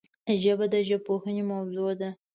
ژبه 0.41 0.65
د 0.73 0.75
ژبپوهنې 0.87 1.43
موضوع 1.51 1.91
ده 1.99 2.09